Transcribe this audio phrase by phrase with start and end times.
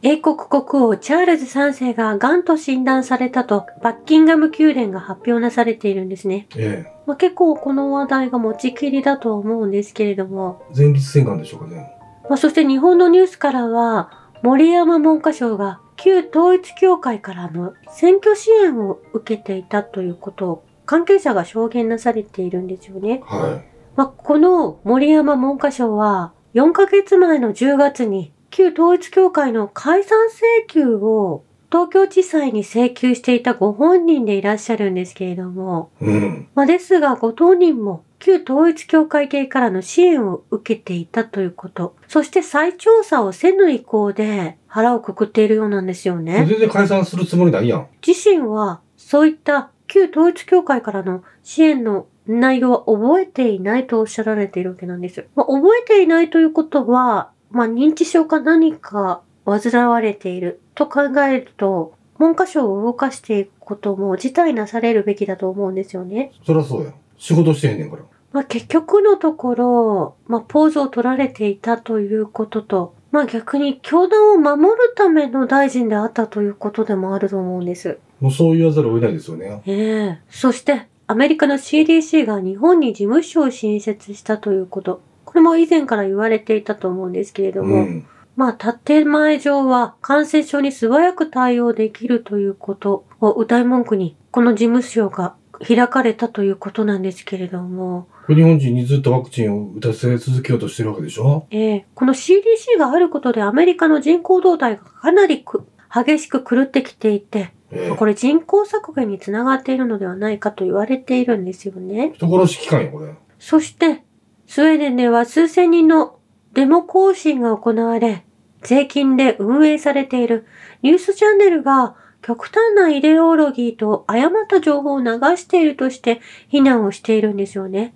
[0.00, 6.46] 英国国王チャールズ3世が癌と診断されたとバッキンガム宮殿が発表なされているんですね。
[6.56, 7.02] ええ。
[7.06, 11.90] まあ、結構この話題が持ちきりだと思うんですけれども、前立腺がんでしょうかね。
[12.28, 23.20] まあ、そして日本のニュースからは森山文科省が旧統一教会からの選挙支援を受けていたということを関係者が証言なされているんですよね。
[23.24, 23.62] は
[23.96, 36.04] まあ、この森山文科省は4ヶ月前の10月に旧統一教会の解散請求を東京地裁に請求していたご本人でいらっしゃるんですけれども、い。
[36.04, 36.48] うん。
[36.54, 46.44] まあ、ですがご当人も旧統一教会系からの支援を受けていたということ、そして再調査をせぬ意向で腹をくくっているようなんですよね。
[46.46, 47.88] 全然解散するつもりないやん。
[48.06, 55.26] 自身はそういった旧統一教会からの支援の内容は覚えていないとおっしゃられているわけなんですよ。
[55.34, 66.32] まあ、覚えていないということは、まあ、認知症か何か患われていると考えると、文科省を動かしていくことも辞退なされるべきだと思うんですよね。
[66.44, 66.92] そりゃそうや。
[67.16, 68.02] 仕事してへんねんから。
[68.32, 77.98] まあ、結局のところ、まあ、ポーズを取られていたということと、まあ逆に教団を守るための大臣であったということでもあると思うんです。
[78.20, 79.62] もうそう言わざるを得ないですよね。
[79.66, 85.00] ええそして、アメリカの CDC が日本に事務所を新設したということ。
[85.28, 88.06] これも以前から言われていたと思うんですけれども、うん。
[88.34, 95.34] まあ、建前上は感染症に素早く対応できるということを歌い文句に、この事務所が
[95.66, 101.46] 開かれたということなんですけれども、日本人にずっとワクチンを打たせ続けようとしてるわけでしょ？
[101.50, 112.12] ええこの CDC があることでアメリカの人口動態がかなりく激しく狂ってきていて、ええこれ人口削減につながっているのではないかと言われているんですよね。
[112.14, 113.14] 人殺し機関よ、これ。
[113.38, 114.02] そして、
[114.48, 116.18] スウェーデンでは数千人の
[116.54, 118.24] デモ行進が行われ、
[118.62, 120.46] 税金で運営されている
[120.80, 127.92] ニュースチャンネルが極端なイデオロギーと誤った情報を流しているとして非難をしているんですよね。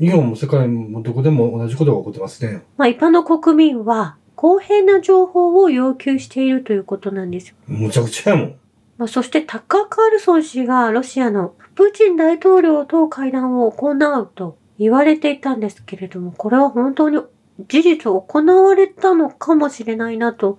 [0.00, 2.62] 日本も世界もどこでも同じことが起こってますね。
[2.78, 7.54] まあ一般の国民は公平な情報を要求しているということなんですよ。
[7.66, 8.54] むちゃくちゃやもん。
[8.96, 17.18] まあ、そしてタッカー・カールソン氏がロシアのプーチン大統領と会談を行うと言われていたんですけれども、これは本当に
[17.68, 18.24] 事実行
[18.64, 20.58] われたのかもしれないなと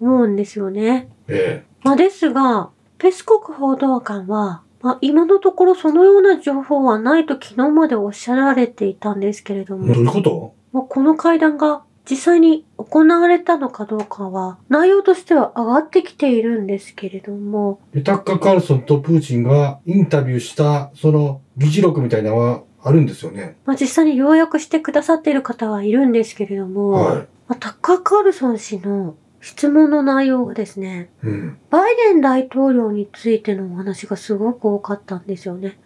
[0.00, 1.08] 思うんですよね。
[1.28, 9.78] えまあ、ですが、ペスコク報道官は、まあ、今のところそのような情報はないと昨日までおっしゃられていたんですけれどえ。
[9.78, 10.54] どうも、いうこと？
[10.72, 23.56] まあ、この会談が実際に行われたのかどうかは、内容としては上がってきているんですけれども、でタッカー・カールソンとプーチンがインタビューした、その議事録みたいなのはあるんですよね。
[23.64, 27.14] まあ、実際に要約してくださっている方はいるんですけれども、は
[27.48, 31.26] まあ、タッカー・カールソン氏の質問の内容がですね、い。
[31.26, 31.58] うん。
[31.70, 35.78] バイデン大統領についてのお話がすごく多かったんですよね。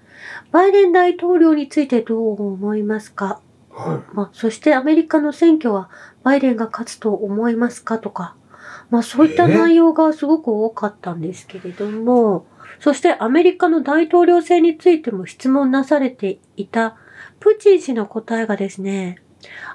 [0.51, 3.41] バイデン大統領についてどう思いますか？
[3.71, 5.91] はまあ、そしてアメリカの選挙は
[6.25, 8.35] バイデンが勝つと思いますかとか、
[8.91, 9.59] まあそういったえー？
[9.59, 12.47] 内容がすごく多かったんですけれども、
[12.81, 16.97] そしてアメリカの大統領選についても質問なされていた
[17.41, 19.19] プーチン氏の答えがですね、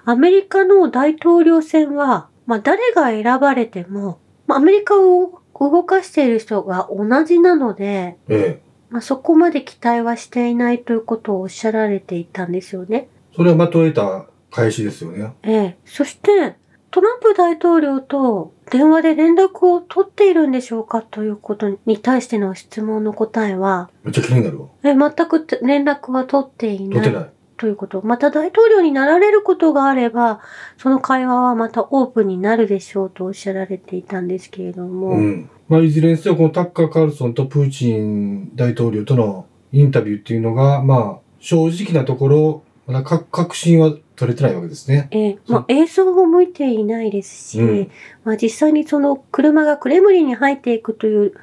[0.06, 8.34] アメリカの大統領選は、まあ誰が選ばれても、まあアメリカを動かしている人が同じなので、い。
[8.34, 8.62] ええ。
[8.90, 13.08] まあそこまで期待はしていないということをおっしゃられていたんですよね。
[13.36, 15.34] それはまとえた返しですよね。
[15.44, 15.78] ええ。
[15.86, 16.56] そして、
[16.94, 24.68] トランプ大統領と電話で連絡を取っているんでしょうかということに対しての質問の答えは、めっちゃ気になるわ。
[24.84, 27.30] え全く連絡は取っていない取ってない。
[27.58, 28.06] ということ。
[28.06, 30.42] また大統領になられることがあれば、
[30.78, 35.50] その会話はまたオープンになるでしょうとおっしゃられていたんですけれども、うん。
[35.68, 45.08] まあ、いずれにせよ、このタッカー・カールソンとプーチン大統領とのインタビューっていうのが、まあ、正直なところ、まだか確信は取れてないわけですね。
[45.12, 47.92] ええまあ、映像を向いていないですし、うん
[48.24, 51.34] まあ、実際にその車がクレムリンに入っていくという、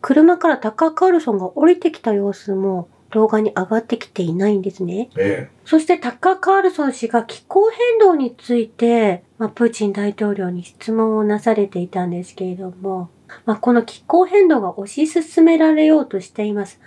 [0.00, 5.10] 車からタッカー・カールソンが降りてきた様子も動画に上がってきていないんですね。
[5.16, 13.10] えそしてタッカー・カールソン氏が気候変動について、まあ、プーチン大統領に質問をなされていたんですけれども、
[13.46, 16.80] まあ、この気候変動が推し進められようとしています。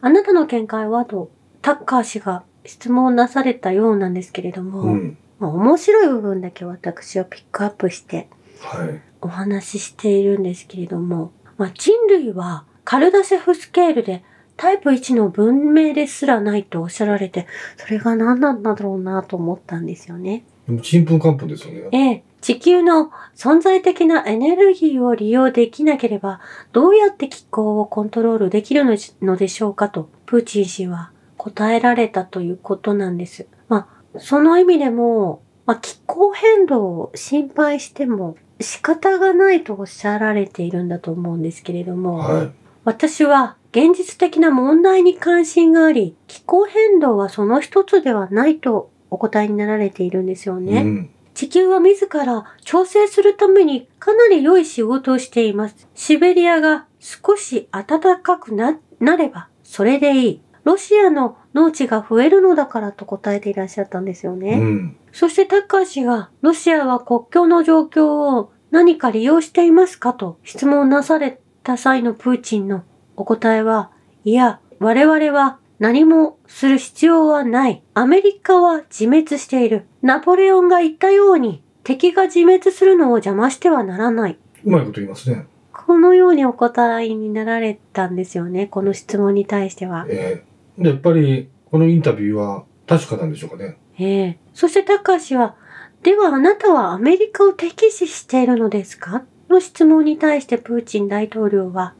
[0.00, 1.30] あなたの見解はと、
[1.62, 4.64] タッカー氏が質問をなされたようなんですけれどえ。
[4.64, 5.18] も、うん。
[5.38, 8.28] まあ、面白い部分だけ私はピックアップして
[8.60, 9.00] はい。
[9.22, 14.22] お話ししているんですけれども、まあ、人類はカルダセフスケールで
[14.56, 17.46] タイプ1の文明ですらないとおっしゃられて、
[17.78, 20.44] それが何なんだろうなと思ったんですよね。
[20.66, 21.88] でも、ちんぷんかんぷんですよね。
[21.92, 26.40] ええ、地球の存在的なエネルギーを利用できなければ、
[26.72, 28.84] どうやって気候をコントロールできる
[29.22, 33.46] のでしょうかと、プーチン氏は答えられたということなんです。
[33.68, 42.50] まあ、その意味でも、まあ、気候変動を心配しても仕方がないとおっしゃられているんだと思うんですけれども、はい。
[42.84, 50.82] 私は現実的な問題に関心があり、気候変動はその一つではないとお答えになられているんですよね。
[50.82, 51.10] うん。
[51.32, 55.88] 地球は自ら調整するためにかなり良い仕事をしています。
[55.94, 60.42] シベリアが少し暖かくな、なればそれでいい。
[60.70, 64.60] ロシアの農地が増えるのだからと答えていらっしゃったんですよね。
[64.60, 64.96] うん。
[65.10, 72.84] そしてタッカー氏が、ロシアは国境の状況を何か利用していますかと質問なされた際のプーチンの
[73.16, 73.90] お答えは、
[74.22, 77.82] いや、我々は何もする必要はない。
[77.94, 79.86] アメリカは自滅している。
[80.02, 84.38] ナポレオンが言ったように、敵が自滅するのを邪魔してはならない。
[84.64, 85.46] うまいこと言いますね。
[85.72, 88.68] このようにお答えになられたんですよね。
[88.68, 90.06] この質問に対しては。
[90.08, 90.49] ええ
[90.80, 93.78] で、やっぱり、このインタビューは確かなんでしょうかね。
[93.98, 95.54] ええそしてタッカー氏は、
[96.02, 99.24] ではあなたはアメリカを敵視しているのですか？
[99.48, 101.94] の質問に対してプーチン大統領は、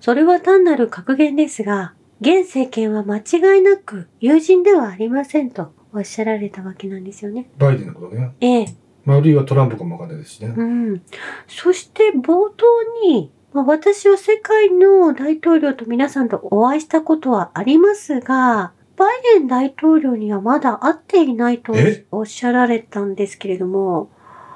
[0.00, 7.48] それは単なる格言ですが、現政権は間違いなく友人ではありませんとおっしゃられたわけなんですよね。
[7.58, 8.34] バイデンのことね。
[8.40, 8.66] ええ
[9.04, 10.52] まあ、あるいはトランプかもわかんないですしね。
[10.56, 11.02] うん。
[11.46, 12.66] そして冒頭
[13.04, 24.10] に、まあ、私は世界の大統領と皆さんとお会いしたことはありますが、バイデン大統領にはまだ会っていないとえおっしゃられたんですけれども、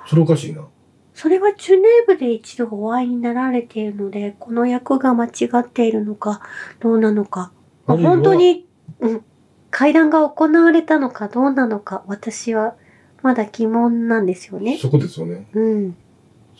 [0.06, 0.66] それおかしいな。
[1.14, 6.42] それはジュネーブで一度お会いになられているので、この役が間違っているのか、
[6.80, 7.52] どうなのか、
[7.86, 8.66] まあ本当に、
[9.00, 9.24] うん、
[9.70, 12.74] 会談が行われたのかどうなのか、私は
[13.22, 14.76] まだ疑問なんですよね。
[14.76, 15.48] そこですよね。
[15.54, 15.96] うん。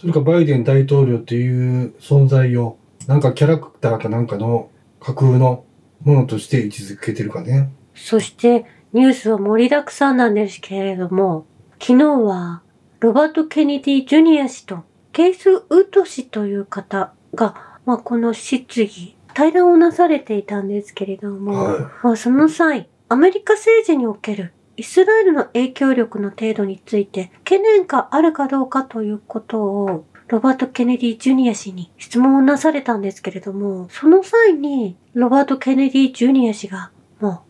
[0.01, 5.67] それかバイデン大統領っていう存在を、なんかキャラクターかなんかの架空の
[6.05, 7.71] ものとして位置づけてるかね。
[7.95, 8.65] そして
[8.95, 11.45] ニュースは盛りだくさんなんですけれども、
[11.79, 12.63] 昨日は
[13.01, 37.45] ロバート・ケネディ・ジュニア氏とケイス・ウッド氏という方が、まあ、この質疑、対談をなされていたんですけれども、はまあ、その際、アメリカ政治におけるイスラエルの影響力の程度について懸念があるかどうかということをロバート・ケネディ・ジュニア氏に質問をなされたんですけれども、その際にロバート・ケネディ・ジュニア氏がも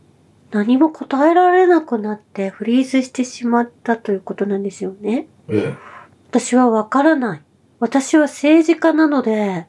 [0.50, 5.28] う何も答えられなくなってフリーズしてしまったということなんですよね。
[5.48, 5.54] い。
[5.54, 5.74] ええ。
[6.30, 7.42] 私はわからない。
[7.78, 9.68] 私は政治家なので、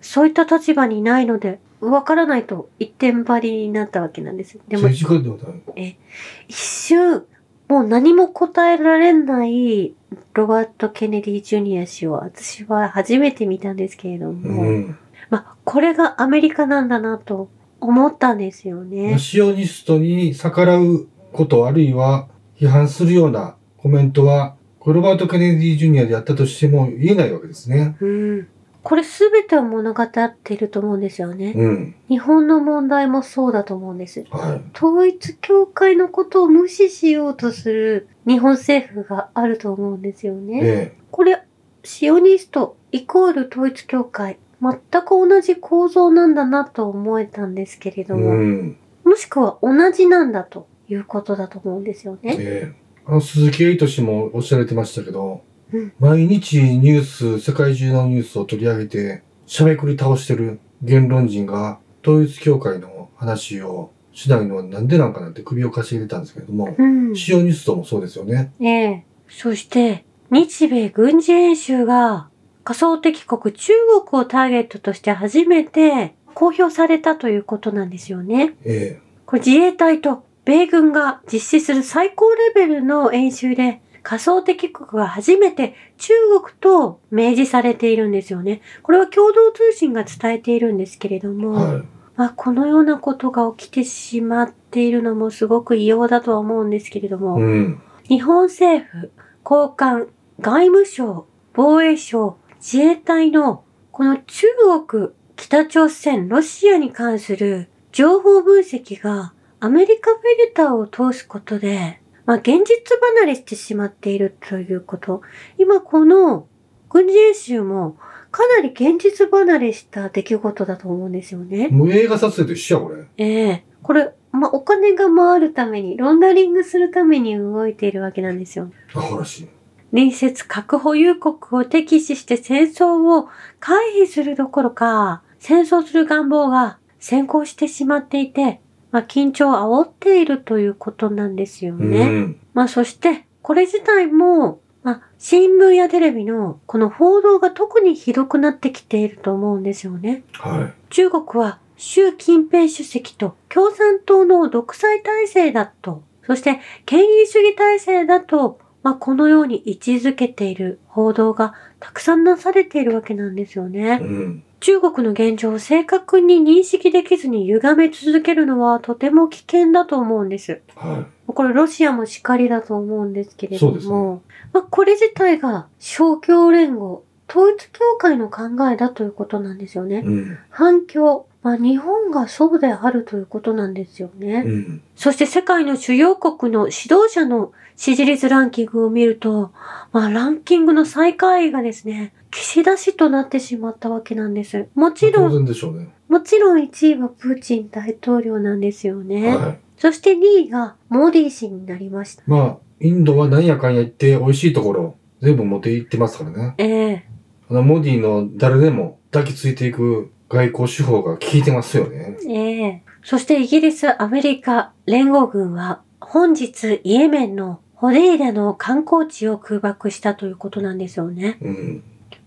[0.00, 4.58] そういった立場にないので、わからないと一点張りになったわけなんです。
[4.68, 5.98] でも政治家ではない。
[6.46, 7.24] 一瞬、
[7.68, 9.94] もう何も答えられない
[10.34, 14.98] ロバート・ケネディ・ジュニア氏を私は初めて見たんですけれども、うん。
[15.28, 17.48] まあ、これがアメリカなんだなと
[17.80, 19.18] 思ったんですよね。
[19.18, 27.96] シオニストに逆らうこと、あるいは批判するようなコメントは、ロバート・ケネディ・ジュニアであったとしても言えないわけですね。
[28.00, 28.48] うん。
[28.82, 30.10] これすべてを物語っ
[30.42, 31.52] ていると思うんですよね。
[31.54, 31.94] うん。
[32.08, 34.24] 日本の問題もそうだと思うんです。
[34.30, 34.76] はい。
[34.76, 40.60] 統一教会のことを無視しようとする日本政府があると思うんですよね。
[40.62, 41.42] えこれ、
[41.84, 48.04] シオニストイコール統一教会、全く同じ構造なんだなと思えたんですけれえ。
[48.04, 48.76] ども、うん。
[49.04, 52.36] もしくは同じなんだということだと思うんですよね。
[52.38, 52.82] ええ。
[53.06, 55.51] あの、鈴木エイト氏もおっしゃられてましたけど、うん
[55.98, 67.16] 毎日ニュース、世界中のニュースを取り上げて、しゃべくり倒してる言論人が、統一教会の話をしないのはなんでなんかなって首をかしげてたんですけれども、うん。
[67.16, 68.52] シオニストもそうですよね。
[68.60, 69.04] ええ。
[69.28, 72.28] そして、日米軍事演習が
[72.64, 73.72] 仮想敵国中
[74.08, 78.54] 国をターゲットとして初めて公表されたということなんですよね。
[78.64, 88.60] えこれ自衛隊と米軍が実施する最高レベルの演習で仮想敵国が初めて中国と明示されているんですよね。
[88.82, 91.32] これは共同通信が伝えているんですけれどえ。
[91.32, 91.82] も、はい。
[92.16, 97.80] まあ、このようなことが起きてしまっているのもすごく異様だとは思うんですけれども、うん。
[98.04, 99.10] 日本政府、
[99.42, 100.08] 高官、
[100.40, 104.46] 外務省、防衛省、自衛隊のこの中
[104.88, 115.22] 国、北朝鮮、ロシアに関する情報分析がアメリカフィルターを通すことで、まあ現実離れしてしまっているということ。
[115.58, 116.46] 今この
[116.88, 117.96] 軍事演習も
[118.30, 121.68] かなり現実離れした出来事だと思うんですよね。
[121.68, 123.04] もう映画撮影と一緒や、これ。
[123.18, 128.72] ええこれ、まあお金が回るために、ロンダリングするために動いているわけなんですよ。
[128.94, 129.48] アホらしい。
[129.90, 133.28] 隣接核保有国を敵視して戦争を
[133.60, 138.60] 回避するどころか、戦争する願望が先行してしまっていて、
[138.92, 142.06] まあ、緊張を煽っているということなんですようね。
[142.06, 142.36] ん。
[142.54, 150.24] まあそして、これ自体も、まあ、新聞やテレビのこの報道が特にひどくなってきていると思うんですよね。
[150.34, 163.70] は中国は習近平主席と共産党の独裁体制だと、そして権威主義体制だと、まあ、このように位置づけている報道がたくさんなされているわけなんですよい。
[163.70, 164.00] ね。
[164.02, 164.44] うん。
[164.62, 170.62] 中国の現状を正確に認識できずに歪め続けるのはとても危険だと思うんです。
[170.76, 179.88] はこれロシアもしかりだと思うんですけれども、まあ、これ自体が勝共連合、統一教会の考えだということなんですよい。
[179.88, 180.02] ね。
[180.04, 180.38] うん。
[180.48, 184.44] 反共、まあ、日本がそうであるということなんですよね。
[184.46, 184.82] うん。
[184.94, 189.50] そして世界の主要国の指導者の支持率ランキングを見ると、
[189.90, 194.68] まあ、ランキングの最下位がですね、岸田氏となってしまったわけなんです。
[194.74, 195.88] もちろ当ん、然でしょうね。
[196.08, 199.36] もちろん1位はプーチン大統領なんですよね。
[199.36, 199.58] はい。
[199.76, 202.22] そして2位がモディ氏になりました。
[202.26, 206.54] まあ、インドはなんやかんや言って美味しいところ全部持って行ってますからね。
[206.58, 207.04] ええ
[207.50, 212.16] あの、モディの誰でも抱きついていく外交手法が効いてますよね。
[212.28, 221.36] ええそしてイギリス、アメリカ、連合軍は本日イエメンのホデイラの観光地を空爆したということなんですよね。
[221.42, 221.82] うん。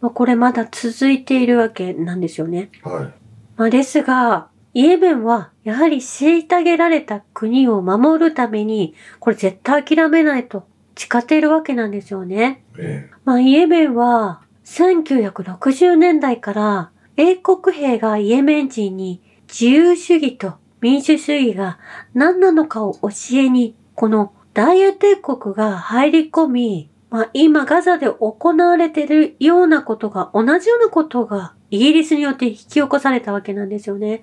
[0.06, 2.70] まあ、これまだ続いているわけなんですよね。
[2.84, 3.12] は
[3.58, 12.64] まあ、ですが、イエメンはやはり虐げられた国を守るために、これ絶対諦めないと誓っているわけなんですよね。
[12.78, 12.82] い。
[12.82, 21.80] えまあ、イエメンは1960年代から英国兵がイエメン人に自由主義と民主主義が
[22.14, 34.22] 何なのかを教えに、この大英帝国が入り込み、まあ、今ガザで行われているようなことが、同じようなことがイギリスによって引き起こされたわけなんですよね。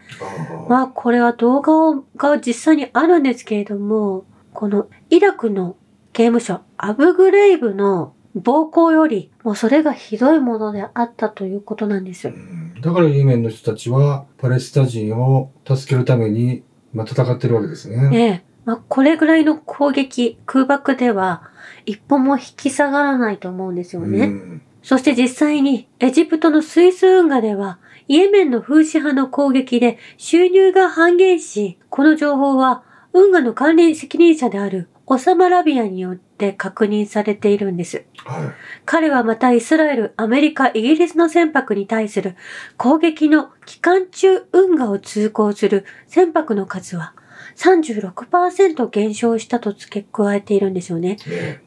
[0.69, 5.77] まあ、これは動画をが実際にあるんですけれども、このイラクの
[6.13, 12.35] 刑務所、アブグレイブの暴行より、もうそれがひどいものであったということなんですよ。
[12.35, 18.11] うんだからイエメンの人たちはパレスチナ人を助けるために、まあ、戦ってるわけですね。
[18.13, 18.52] ええ。
[18.65, 21.51] まあ、これぐらいの攻撃、空爆では、
[21.87, 24.27] 一歩も引き下がらないと思うんですよね。
[24.27, 27.79] うんそして実際に、エジプトのスイス運河では、
[28.09, 38.05] イエメンの風刺派の攻撃で収入が半減し、この情報は、運河の管理責任者であるオサマラビアによって確認されているんです。
[38.25, 38.55] は
[38.85, 42.35] 彼はまたイスラエル、アメリカ、イギリスの船舶に対する
[42.77, 47.15] 攻撃の期間中運河を通行する船舶の数は
[47.57, 51.19] 36%減少したと付け加えているんですよね。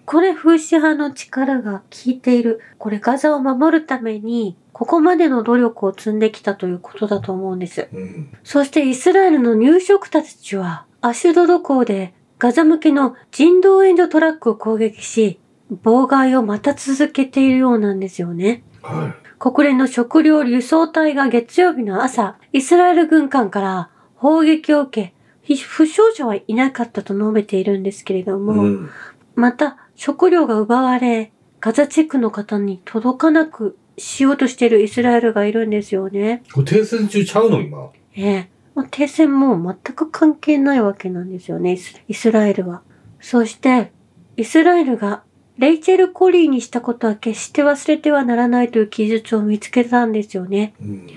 [0.06, 2.62] これ風刺派の力が効いている。
[2.78, 7.82] これガザを守るために、ここまでの努力を積んできたということだと思うんです。
[7.82, 7.90] え。
[7.94, 8.30] うん。
[8.44, 15.40] そしてイスラエルの入植者たちは、アシュドド港でガザ向けの人道援助トラックを攻撃し、
[15.84, 18.64] 妨害をまた続けているようなんですよね。
[18.82, 25.14] は国連の食料輸送隊が月曜日の朝、イスラエル軍艦から砲撃を受け、ひ
[25.54, 28.40] 負傷者はいなかったと述べているんですけれどい。
[28.40, 28.90] も、うん。
[29.36, 36.42] また食料が奪われ、ガザ地区の方に届かなくしようとしているイスラエルがいるんですよね。
[36.66, 37.92] 停戦中ちゃうの今？
[38.16, 38.50] ええ。
[38.74, 42.82] まあ、停戦も全く関係ないわけなんですよね、イスイスラエルは。
[43.22, 43.92] そして、
[44.36, 45.24] イスラエルが
[45.58, 50.74] レイチェル・コリーにしたことは決して忘れてはならないという記述を見つけたんですよね。
[50.82, 51.08] うん。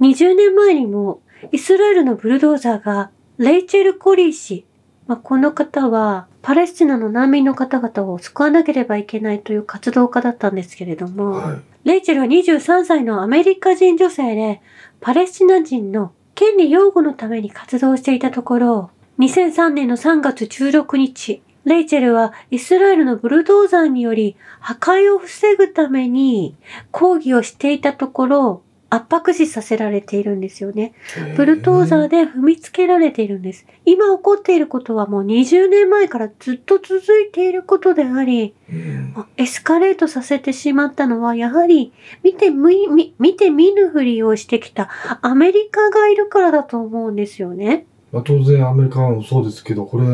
[0.00, 4.66] 20年前にもイスラエルのブルドーザーがレイチェル・コリー氏、
[5.06, 14.60] まあ、この方はパレスチナの難民の方々を救わなければいけないという活動家だったんですけれども、はレイチェルは23歳のアメリカ人女性で
[15.00, 18.90] パレスチナ人の権利擁護のために活動していたところ、
[19.20, 26.56] 2003年の3月16日、レイチェルはイスラエルのブルドーザーにより破壊を防ぐために
[26.90, 30.92] 抗議をしていたところ、圧迫死させられているんですよね。
[31.32, 31.36] い。
[31.36, 32.18] ブルドーザーで。
[32.18, 33.64] で踏みつけられているんです。
[33.84, 39.14] 今起こっていることはもう20年前からずっと続いていることであり、うん。
[39.36, 41.92] エスカレートさせてしまったのは、やはり
[42.22, 44.88] 見てみ、み見て見ぬふりをしてきた
[45.22, 47.86] アメリカがいるからだと思うんですよね。
[48.10, 50.06] まあ、当然アメリカもそうですけど、これ、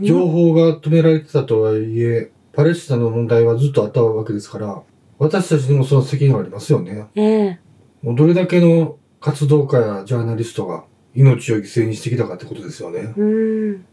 [0.00, 4.82] 情報が止められてたとはいえ、パレスチナの問題はずっとあったわけですから、
[5.18, 7.06] 私たちにもその責任がありますよね。
[7.14, 7.58] ええ
[8.02, 13.12] もうどれだけの活動家やジャーナリストが命を犠牲にしてきたかってことですよね。
[13.16, 13.84] うん。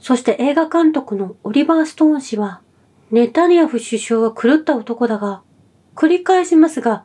[0.00, 2.60] そして映画監督のオリバー・ストーン氏は、
[3.10, 5.42] ネタニヤフ首相は狂った男だが、
[5.94, 7.04] 繰り返しますが、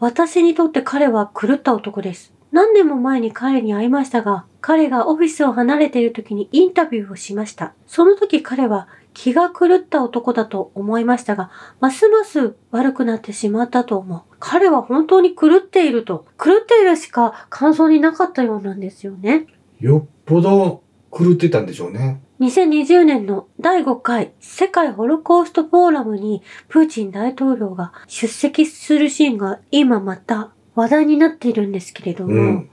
[0.00, 2.32] 私にとって彼は狂った男です。
[2.52, 7.74] 何年も前に彼に会いましたが、彼がオフィスを離れている時にインタビューをしました。
[7.86, 14.22] その時彼は気が狂った男だと思いましたが、ますます悪くなってしまったと思う。
[14.38, 19.46] 彼は本当に狂っていると、狂っているしか感想になかったようなんですよね。
[19.80, 22.22] よっぽど狂ってたんでしょうね。
[22.38, 32.70] 2020年の第5回世界ホロコーストフォーラムにプーチン大統領が出席するシーンが今また話題になっているんですけれども、うん。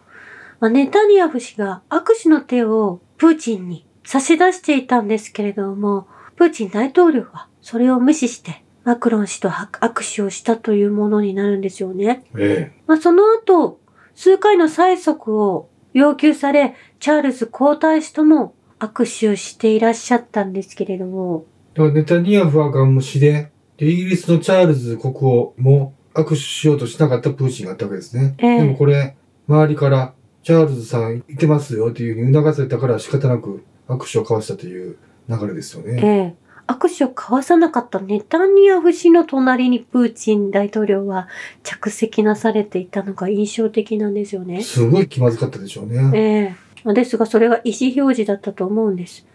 [0.59, 12.23] まあ、ネタニヤフ氏が握手の手をプーチンに差し出していたんですけれども、プーチン大統領はそれを無視してマクロン氏と握手をしたというものになるんですよね。
[12.37, 13.79] えまあ、その後、
[14.13, 21.79] 数回の催促を要求され、チャールズ皇太子とも握手をしていらっしゃったんですけれども、え。
[21.79, 28.35] だからネタニヤフはガン無視で、で、イギリスのチャールズ国王も握手しようとしなかったプーチンがあったわけですね。
[28.37, 29.15] ええでもこれ、
[29.47, 30.13] 周りから、
[30.43, 34.95] チャールズさんいてますよっていうふうに促されたから仕方なく握手を交わしたという
[35.29, 36.35] 流れですよえね。
[36.39, 41.27] え握手を交わさなかったネタニヤフ氏の隣にプーチン大統領は
[41.61, 44.63] 着席なされていたのが印象的なんですよね。
[44.63, 46.11] すごい気まずかったでしょうね。
[46.13, 49.25] ええですが、それが意思表示だったと思うんです。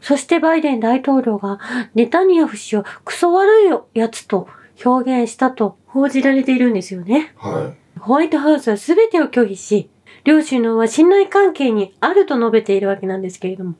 [0.00, 1.58] そしてバイデン大統領が
[1.94, 3.50] ネタニヤフ氏をクソ悪
[3.94, 4.48] いやつと
[4.84, 7.32] 表現したと報じられているんですよね。
[7.36, 9.88] はホワイトハウスは全てを拒否し、
[10.24, 13.74] 両首脳は信頼関係にあると述べているわけなんですけれども、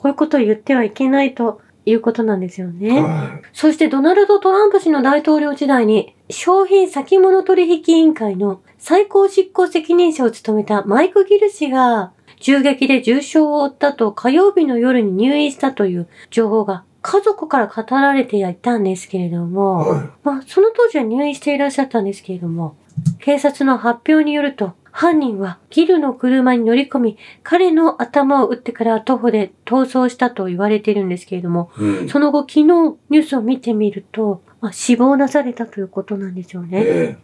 [0.00, 2.72] こういうことを言ってはいけないということなんですよい。
[2.72, 3.02] ね。
[3.02, 19.40] はそしてドナルド・トランプ氏の大統領時代に商品先物取引委員会の最高執行責任者を務めたマイク・ギル氏が銃撃で重傷を負ったと火曜日の夜に入院したという情報が家族から語られていたんですけれどい。
[19.40, 22.76] も、はまあ、その当時は入院していらっしゃったんですけれども、
[23.18, 31.82] 警察の発表によると、犯人はギルの車に乗り込み、彼の頭を撃ってから徒歩で逃走したと言われているんですけれども、い。
[31.82, 32.08] うん。
[32.08, 36.82] その後、昨日ニュースを見てみると、まあ、死亡なされたということなんですよね。
[36.84, 37.18] え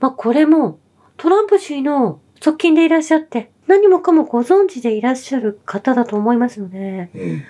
[0.00, 0.78] まあ、これも、
[1.16, 7.20] トランプ氏の側近でいらっしゃって、何もかもご存知でいらっしゃる方だと思いますので、え。
[7.20, 7.42] うん。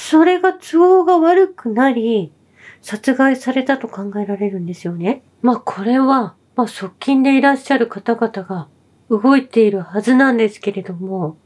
[0.00, 2.32] それが都合が悪くなり、
[2.80, 5.22] 殺害されたと考えられるんですよね。
[5.42, 8.68] まあこれは、まあ側近でいらっしゃる方々が
[9.08, 11.36] 動いているはずなんですけれども、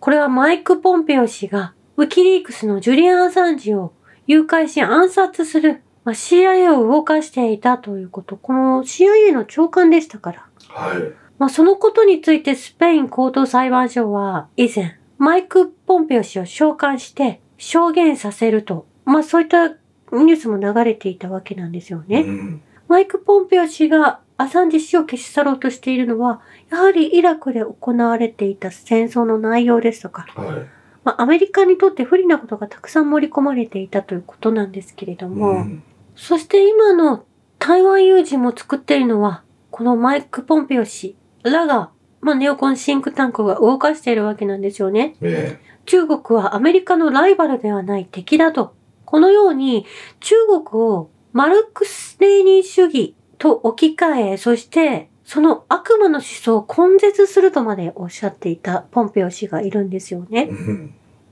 [0.00, 3.92] これはマイク・ポンペオ氏がウィキリークスのジュリアン・アサンジを
[4.26, 10.46] 誘拐し暗殺する、まあ、CIA を動かしていたということ、この CIA の長官でしたから。
[10.68, 11.02] はい。
[11.38, 22.22] まあ、そのことについてスペイン高等裁判所は以前、マイク・ポンペオ氏を召喚して証言させると、まあそういったニュースも流れていたわけなんですよね。
[22.22, 22.62] うん。
[22.88, 26.40] マイク・ポンペオ氏がアサンジ氏を消し去ろうとしているのは、
[26.70, 30.66] やはりイラクで行われていた戦争の内容ですとか、はい。
[31.04, 35.82] まあアメリカにとって不利なことがたくさん盛り込まれていたということなんですけれども、うん。
[36.16, 37.24] そして今の
[37.58, 41.90] 台湾有事も作っているのは、このマイク・ポンペオ氏らが、
[42.20, 45.16] まあ、ネオコンシンクタンクが動かしているわけなんですよね。
[45.20, 48.74] え中国はアメリカのライバルではない敵だと。
[49.04, 49.84] このように
[50.20, 60.48] 中国をマルクス・レーニン主義と置き換え、そしてその悪魔の思想を根絶するとまでおっしゃっていたポンペオ氏がいるんですよね。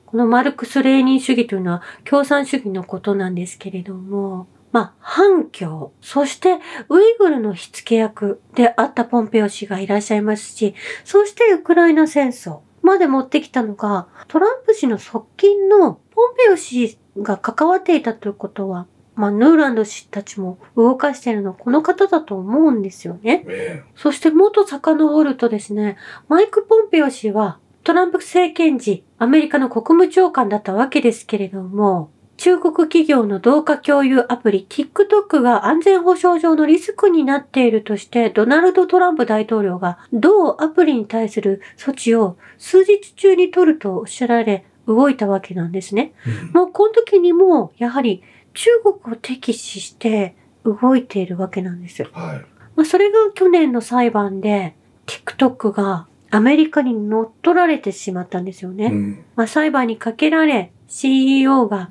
[0.07, 18.89] このマルクス・レーニン主義というのは共産主義のことなんですけれども、まあ、反共、そしてウイグルの火付け役であったポンペオ氏がいらっしゃいますし、そしてウクライナ戦争まで持ってきたのが、トランプ氏の側近のポンペオ氏が関わっていたということは、
[19.21, 23.45] まあ、ヌーランド氏たちも動かしているのはこの方だと思うんですよね。
[23.49, 46.13] えそしてもっと遡るとですね、マイク・ポンペオ氏はトランプ政権時、アメリカの国務長官だったわけですけれども、中国企業の同化共有アプリ TikTok が安全保障上のリスクになっているとして、ドナルド・トランプ大統領が同アプリに対する措置を数日中に取るとおっしゃられ、動いたわけなんですね。
[46.53, 48.23] もうこの時にも、やはり
[48.55, 48.71] 中
[49.03, 50.35] 国を敵視して
[50.65, 52.09] 動いているわけなんですよ。
[52.13, 52.39] はい。
[52.77, 54.75] まあ、それが去年の裁判で
[55.07, 58.87] TikTok がアメリカに乗っ取られてしまったんですよね。
[58.87, 59.25] うん。
[59.37, 61.91] まあ、裁判にかけられ CEO が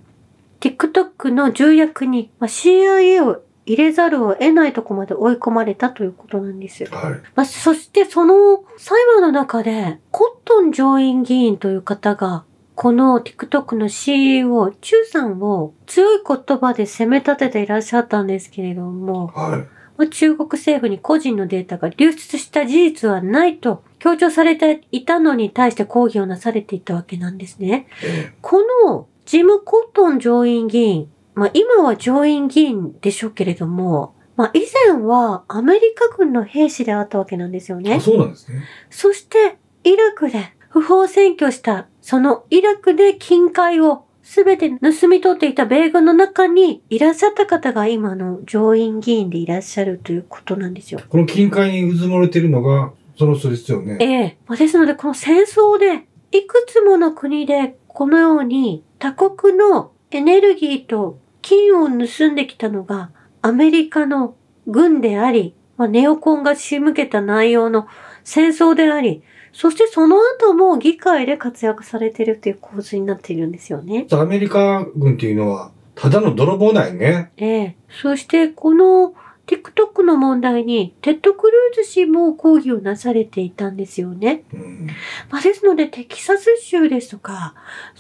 [0.60, 6.90] TikTok の重役に、まあ、CIA を入れざるを得ないとこまで追い込まれたということなんですよ。
[6.92, 7.14] はい。
[7.36, 12.46] まあ、そしてその裁判の中でコットン上院議員という方が
[12.82, 19.60] この TikTok の CEO、チューさんを強い言葉で責め立てていらっしゃったんですけれども、はい。
[19.98, 27.88] まあ中国政府に個人のデータが流出した事実はないと強調されていたのに対して抗議をなされていたわけなんですね。
[28.02, 38.00] えこのジム・コットン上院議員、まあ今は上院議員でしょうけれども、まあ以前はアメリカ軍の兵士であったわけなんですよね。
[38.00, 38.64] そうなんですね。
[38.90, 51.02] そして、イラクで不法占拠した、そのイラクで金塊をすべて盗み取っていた米軍の中にいらっしゃった方が今の上院議員でいらっしゃるということなんですよ。
[51.08, 54.00] この近海にうずもれてるのが、その人ですよね。
[54.02, 54.38] ええ。
[54.48, 63.12] まあですので、この戦争で、いくつもの国でこのように他国のエネルギーと金を盗んできたのが
[63.44, 67.88] アメリカの軍であり、まあ、ネオコンが仕向けた内容の
[68.24, 69.22] 戦争であり、
[69.60, 74.08] そしてその後も議会で活躍されているという構図になっているんですよね。
[74.10, 77.34] アメリカ軍っていうのは、ただの泥棒ないね。
[77.36, 77.76] ええ。
[78.02, 79.14] そしてこの
[79.48, 84.46] TikTok の問題にテッド・クルーズ氏も抗議をなされていたんですよね。
[84.54, 84.88] うん。
[85.30, 87.54] まあ、ですので、テキサス州ですとか、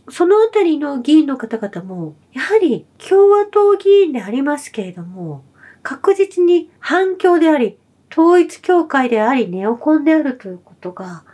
[0.10, 5.44] そのあたりの議員の方々も、やはり共和党議員でありますけれども、
[5.84, 7.78] 確実に反共であり、
[8.10, 11.26] 統一教会であり、ネオコンであるということが、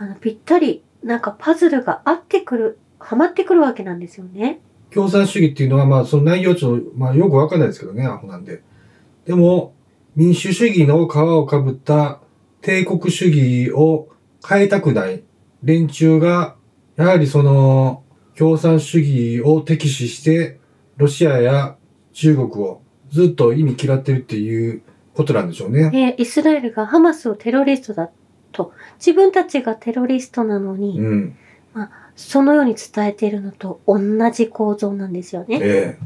[0.00, 4.60] あの、ぴったり、なんかパズルが合ってくる、はまってくるわけなんですよね。
[4.90, 8.62] 共産主義っていうのは、まあ、その内容ちょっと、まあ、よくわかんないですけどね、アホなんで。
[9.26, 9.74] でも、
[10.16, 12.20] 民主主義の皮をかぶった
[12.62, 14.08] 帝国主義を
[14.46, 15.22] 変えたくない
[15.62, 16.56] 連中が、
[16.96, 18.02] やはりその、
[18.38, 20.60] 共産主義を敵視して、
[20.96, 21.76] ロシアや
[22.14, 24.80] 中国をずっと意味嫌ってるっていう
[25.14, 26.16] ことなんでしょうね。
[26.18, 28.10] えイスラエルがハマスをテロリストだ
[28.52, 31.36] と、自分たちがテロリストなのに、うん。
[32.16, 33.98] そのように伝えているのと同
[34.30, 35.58] じ構造なんですよね。
[35.62, 35.98] え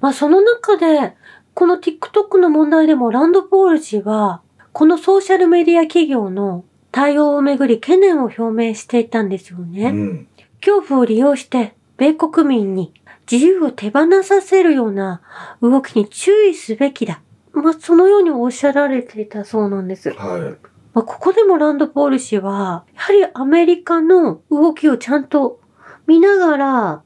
[0.00, 1.14] まあその中で、
[1.54, 4.40] この TikTok の問題でもランドポール氏は、
[4.72, 9.90] このソーシャルメディア企業の対応をめぐり懸念を表明していたんですよえ。
[9.90, 9.90] ね。
[9.90, 10.28] うん。
[10.60, 12.92] 恐怖を利用して、米国民に
[13.30, 15.20] 自由を手放させるような
[15.62, 17.20] 動きに注意すべきだ。
[17.52, 20.10] まあそのようにおっしゃられていたそうなんです。
[20.10, 20.56] は
[20.94, 25.60] まあ、ここでもランドポール氏は、やはりアメリカの動きをちゃんと
[26.06, 27.02] 見ながら。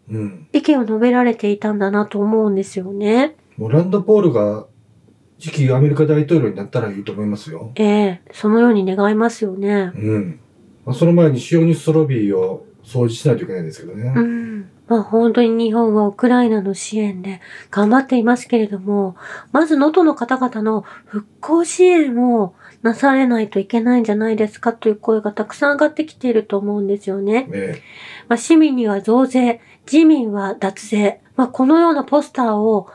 [0.52, 3.36] 意見を述べられていたんだなと思うんですよね。
[3.56, 4.66] もうランドポールが
[5.38, 7.72] 次期アメリカ大統領になったらいいと思いますよ。
[7.76, 9.92] ええそのように願いますよね。
[9.94, 10.40] うん。
[10.84, 14.12] まあ、その前にシオニストロビーを掃除しないといけないんですけどね。
[14.14, 14.70] うん。
[14.88, 19.16] まあ本当に日本はウクライナの支援で頑張っていますけれども、
[19.52, 27.48] まず能登の方々の復興支援をなされないといけないんじゃないですかという声がたくさん上がってきていると思うんですよね。
[27.52, 27.82] え
[28.28, 29.60] まあ市民には増税、
[29.90, 31.20] 自民は脱税。
[31.36, 32.88] まあこのようなポスターを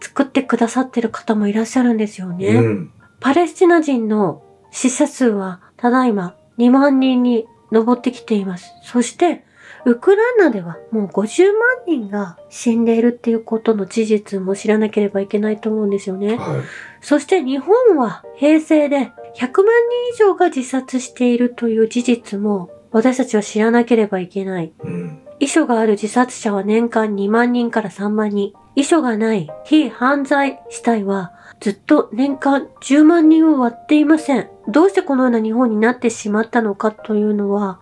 [0.00, 2.46] 作ってくださってる方もいらっしゃるんですよね。
[2.46, 2.92] えうん。
[3.20, 8.72] パレスチナ人の死者数はただいま2万人に上ってきています。
[8.82, 9.44] そして、
[9.84, 11.52] ウクライナではもう50万
[11.86, 16.36] 人が死んでいるっていうことの事実も知らなければいけないと思うんですよね。
[16.36, 16.60] はい。
[17.00, 24.72] そして日本は平成で100万人以上が自殺しているという事実も私たちは知らなければいけない。
[24.80, 25.20] うん。
[25.40, 28.52] 遺書がある自殺者は年間2万人から3万人。
[28.74, 34.48] 遺書がない非犯罪死体はずっと年間10万人を割っていません。
[34.68, 37.80] どうしてこのような日本になってしまったのかというのは、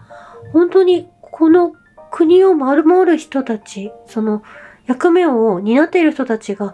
[0.52, 1.72] 本当にこの
[2.10, 4.42] 国を守る人たち、その
[4.86, 6.72] 役目を担っている人たちが、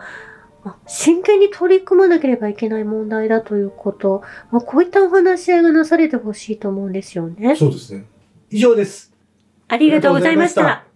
[0.64, 7.56] ま真剣に取り組まなければいけない問題だということ、まあ、こういったお話し合いがなされてほしいと思うんですよね。
[7.56, 8.04] そうですね。
[8.50, 9.12] 以上です。
[9.68, 10.84] ありがとうございました。